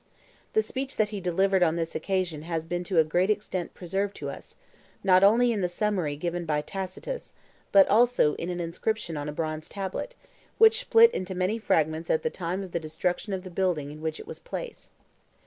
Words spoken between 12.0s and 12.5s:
at the